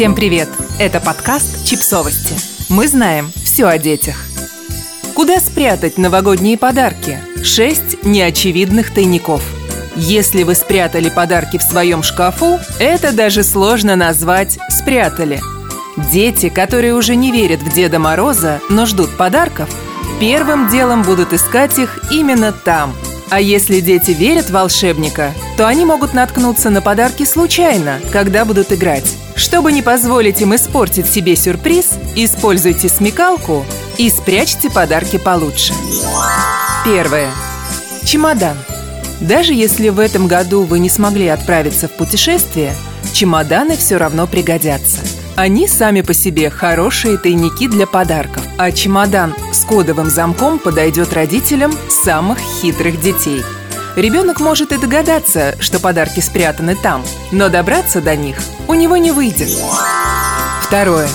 Всем 0.00 0.14
привет! 0.14 0.48
Это 0.78 0.98
подкаст 0.98 1.66
«Чипсовости». 1.66 2.34
Мы 2.70 2.88
знаем 2.88 3.30
все 3.44 3.66
о 3.66 3.76
детях. 3.76 4.16
Куда 5.14 5.38
спрятать 5.40 5.98
новогодние 5.98 6.56
подарки? 6.56 7.18
Шесть 7.44 8.02
неочевидных 8.02 8.94
тайников. 8.94 9.42
Если 9.96 10.42
вы 10.42 10.54
спрятали 10.54 11.10
подарки 11.10 11.58
в 11.58 11.62
своем 11.62 12.02
шкафу, 12.02 12.58
это 12.78 13.12
даже 13.12 13.42
сложно 13.42 13.94
назвать 13.94 14.58
«спрятали». 14.70 15.38
Дети, 16.10 16.48
которые 16.48 16.94
уже 16.94 17.14
не 17.14 17.30
верят 17.30 17.60
в 17.60 17.70
Деда 17.70 17.98
Мороза, 17.98 18.62
но 18.70 18.86
ждут 18.86 19.18
подарков, 19.18 19.68
первым 20.18 20.70
делом 20.70 21.02
будут 21.02 21.34
искать 21.34 21.78
их 21.78 22.10
именно 22.10 22.52
там– 22.52 22.96
а 23.30 23.40
если 23.40 23.80
дети 23.80 24.10
верят 24.10 24.46
в 24.46 24.52
волшебника, 24.52 25.32
то 25.56 25.66
они 25.66 25.84
могут 25.84 26.14
наткнуться 26.14 26.68
на 26.68 26.82
подарки 26.82 27.24
случайно, 27.24 28.00
когда 28.12 28.44
будут 28.44 28.72
играть. 28.72 29.16
Чтобы 29.36 29.72
не 29.72 29.82
позволить 29.82 30.40
им 30.40 30.54
испортить 30.54 31.06
себе 31.06 31.36
сюрприз, 31.36 31.90
используйте 32.16 32.88
смекалку 32.88 33.64
и 33.96 34.10
спрячьте 34.10 34.68
подарки 34.68 35.16
получше. 35.16 35.72
Первое. 36.84 37.30
Чемодан. 38.04 38.56
Даже 39.20 39.54
если 39.54 39.90
в 39.90 39.98
этом 39.98 40.26
году 40.26 40.62
вы 40.64 40.78
не 40.78 40.88
смогли 40.88 41.28
отправиться 41.28 41.88
в 41.88 41.92
путешествие, 41.92 42.74
чемоданы 43.12 43.76
все 43.76 43.96
равно 43.96 44.26
пригодятся. 44.26 44.98
Они 45.36 45.68
сами 45.68 46.00
по 46.00 46.14
себе 46.14 46.50
хорошие 46.50 47.16
тайники 47.16 47.68
для 47.68 47.86
подарков, 47.86 48.39
а 48.62 48.72
чемодан 48.72 49.34
с 49.54 49.64
кодовым 49.64 50.10
замком 50.10 50.58
подойдет 50.58 51.14
родителям 51.14 51.72
самых 51.88 52.38
хитрых 52.38 53.00
детей. 53.00 53.42
Ребенок 53.96 54.38
может 54.38 54.72
и 54.72 54.76
догадаться, 54.76 55.56
что 55.60 55.80
подарки 55.80 56.20
спрятаны 56.20 56.76
там, 56.76 57.02
но 57.32 57.48
добраться 57.48 58.02
до 58.02 58.14
них 58.16 58.36
у 58.68 58.74
него 58.74 58.98
не 58.98 59.12
выйдет. 59.12 59.48
Второе. 60.60 61.08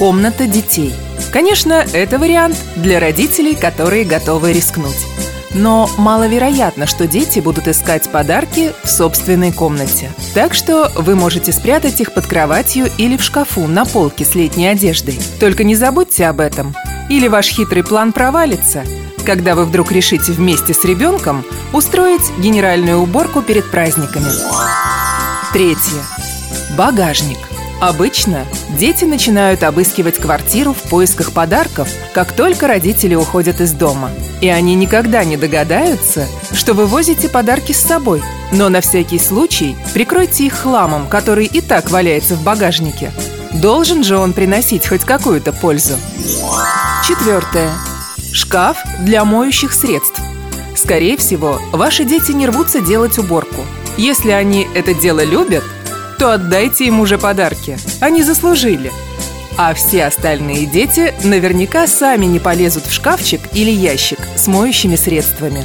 Комната 0.00 0.48
детей. 0.48 0.92
Конечно, 1.32 1.86
это 1.92 2.18
вариант 2.18 2.56
для 2.74 2.98
родителей, 2.98 3.54
которые 3.54 4.04
готовы 4.04 4.52
рискнуть. 4.52 5.06
Но 5.54 5.88
маловероятно, 5.96 6.86
что 6.86 7.06
дети 7.06 7.38
будут 7.38 7.68
искать 7.68 8.10
подарки 8.10 8.72
в 8.82 8.88
собственной 8.88 9.52
комнате. 9.52 10.10
Так 10.34 10.52
что 10.52 10.90
вы 10.96 11.14
можете 11.14 11.52
спрятать 11.52 12.00
их 12.00 12.12
под 12.12 12.26
кроватью 12.26 12.90
или 12.98 13.16
в 13.16 13.22
шкафу 13.22 13.66
на 13.66 13.84
полке 13.84 14.24
с 14.24 14.34
летней 14.34 14.66
одеждой. 14.66 15.18
Только 15.38 15.64
не 15.64 15.76
забудьте 15.76 16.26
об 16.26 16.40
этом, 16.40 16.74
или 17.08 17.28
ваш 17.28 17.48
хитрый 17.48 17.84
план 17.84 18.12
провалится, 18.12 18.84
когда 19.24 19.54
вы 19.54 19.64
вдруг 19.64 19.92
решите 19.92 20.32
вместе 20.32 20.74
с 20.74 20.84
ребенком 20.84 21.44
устроить 21.72 22.36
генеральную 22.38 22.98
уборку 22.98 23.40
перед 23.40 23.70
праздниками. 23.70 24.26
Третье. 25.52 26.02
Багажник– 26.76 27.38
Обычно 27.84 28.46
дети 28.78 29.04
начинают 29.04 29.62
обыскивать 29.62 30.16
квартиру 30.16 30.72
в 30.72 30.88
поисках 30.88 31.32
подарков, 31.32 31.86
как 32.14 32.32
только 32.32 32.66
родители 32.66 33.14
уходят 33.14 33.60
из 33.60 33.72
дома. 33.72 34.10
И 34.40 34.48
они 34.48 34.74
никогда 34.74 35.22
не 35.22 35.36
догадаются, 35.36 36.26
что 36.54 36.72
вы 36.72 36.86
возите 36.86 37.28
подарки 37.28 37.72
с 37.72 37.82
собой. 37.82 38.22
Но 38.52 38.70
на 38.70 38.80
всякий 38.80 39.18
случай 39.18 39.76
прикройте 39.92 40.46
их 40.46 40.54
хламом, 40.54 41.08
который 41.08 41.44
и 41.44 41.60
так 41.60 41.90
валяется 41.90 42.36
в 42.36 42.42
багажнике. 42.42 43.12
Должен 43.52 44.02
же 44.02 44.16
он 44.16 44.32
приносить 44.32 44.88
хоть 44.88 45.02
какую-то 45.02 45.52
пользу. 45.52 45.96
Четвертое. 47.06 47.70
Шкаф 48.32 48.78
для 49.00 49.26
моющих 49.26 49.74
средств. 49.74 50.22
Скорее 50.74 51.18
всего, 51.18 51.60
ваши 51.70 52.06
дети 52.06 52.32
не 52.32 52.46
рвутся 52.46 52.80
делать 52.80 53.18
уборку. 53.18 53.62
Если 53.98 54.30
они 54.30 54.66
это 54.74 54.94
дело 54.94 55.22
любят, 55.22 55.64
то 56.18 56.32
отдайте 56.32 56.86
им 56.86 57.00
уже 57.00 57.18
подарки. 57.18 57.78
Они 58.00 58.22
заслужили. 58.22 58.92
А 59.56 59.72
все 59.74 60.06
остальные 60.06 60.66
дети 60.66 61.14
наверняка 61.22 61.86
сами 61.86 62.26
не 62.26 62.40
полезут 62.40 62.86
в 62.86 62.92
шкафчик 62.92 63.40
или 63.52 63.70
ящик 63.70 64.18
с 64.36 64.46
моющими 64.48 64.96
средствами. 64.96 65.64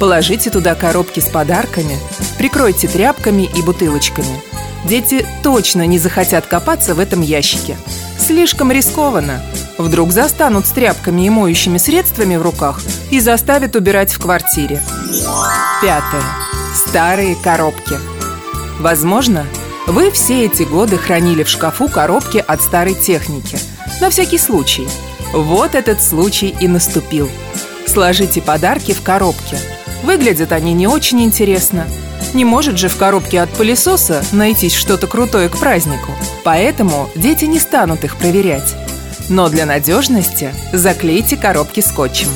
Положите 0.00 0.50
туда 0.50 0.74
коробки 0.74 1.20
с 1.20 1.28
подарками, 1.28 1.96
прикройте 2.36 2.88
тряпками 2.88 3.48
и 3.54 3.62
бутылочками. 3.62 4.42
Дети 4.84 5.24
точно 5.44 5.86
не 5.86 6.00
захотят 6.00 6.46
копаться 6.46 6.94
в 6.94 6.98
этом 6.98 7.20
ящике. 7.20 7.76
Слишком 8.18 8.72
рискованно. 8.72 9.40
Вдруг 9.78 10.12
застанут 10.12 10.66
с 10.66 10.70
тряпками 10.70 11.26
и 11.26 11.30
моющими 11.30 11.78
средствами 11.78 12.36
в 12.36 12.42
руках 12.42 12.80
и 13.10 13.20
заставят 13.20 13.76
убирать 13.76 14.12
в 14.12 14.20
квартире. 14.20 14.82
Пятое. 15.80 16.22
Старые 16.74 17.36
коробки. 17.36 17.96
Возможно, 18.80 19.46
вы 19.86 20.10
все 20.10 20.46
эти 20.46 20.62
годы 20.62 20.96
хранили 20.96 21.42
в 21.42 21.48
шкафу 21.48 21.88
коробки 21.88 22.38
от 22.38 22.62
старой 22.62 22.94
техники. 22.94 23.58
На 24.00 24.10
всякий 24.10 24.38
случай. 24.38 24.86
Вот 25.32 25.74
этот 25.74 26.02
случай 26.02 26.54
и 26.60 26.68
наступил. 26.68 27.28
Сложите 27.86 28.40
подарки 28.40 28.92
в 28.92 29.02
коробке. 29.02 29.58
Выглядят 30.02 30.52
они 30.52 30.72
не 30.72 30.86
очень 30.86 31.22
интересно. 31.22 31.86
Не 32.32 32.44
может 32.44 32.78
же 32.78 32.88
в 32.88 32.96
коробке 32.96 33.40
от 33.40 33.50
пылесоса 33.50 34.24
найтись 34.32 34.74
что-то 34.74 35.06
крутое 35.06 35.48
к 35.48 35.58
празднику. 35.58 36.12
Поэтому 36.44 37.10
дети 37.16 37.44
не 37.44 37.58
станут 37.58 38.04
их 38.04 38.16
проверять. 38.16 38.76
Но 39.28 39.48
для 39.48 39.66
надежности 39.66 40.54
заклейте 40.72 41.36
коробки 41.36 41.80
скотчем. 41.80 42.28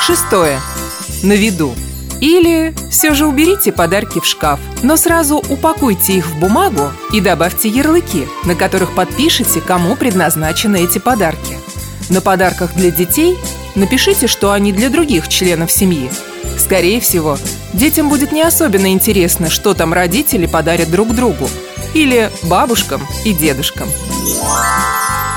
Шестое. 0.00 0.60
На 1.22 1.32
виду. 1.32 1.74
Или 2.20 2.74
все 2.90 3.14
же 3.14 3.26
уберите 3.26 3.70
подарки 3.72 4.20
в 4.20 4.26
шкаф, 4.26 4.58
но 4.82 4.96
сразу 4.96 5.36
упакуйте 5.36 6.14
их 6.14 6.26
в 6.26 6.38
бумагу 6.38 6.90
и 7.12 7.20
добавьте 7.20 7.68
ярлыки, 7.68 8.26
на 8.44 8.54
которых 8.54 8.94
подпишите, 8.94 9.60
кому 9.60 9.94
предназначены 9.94 10.82
эти 10.84 10.98
подарки. 10.98 11.58
На 12.10 12.20
подарках 12.20 12.74
для 12.74 12.90
детей 12.90 13.38
напишите, 13.74 14.26
что 14.26 14.52
они 14.52 14.72
для 14.72 14.88
других 14.88 15.28
членов 15.28 15.70
семьи. 15.70 16.10
Скорее 16.58 17.00
всего, 17.00 17.38
детям 17.72 18.08
будет 18.08 18.32
не 18.32 18.42
особенно 18.42 18.90
интересно, 18.92 19.48
что 19.48 19.74
там 19.74 19.92
родители 19.92 20.46
подарят 20.46 20.90
друг 20.90 21.14
другу 21.14 21.48
или 21.94 22.30
бабушкам 22.42 23.02
и 23.24 23.32
дедушкам. 23.32 23.88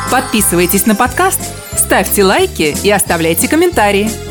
Подписывайтесь 0.10 0.86
на 0.86 0.96
подкаст, 0.96 1.40
ставьте 1.78 2.24
лайки 2.24 2.76
и 2.84 2.90
оставляйте 2.90 3.48
комментарии. 3.48 4.31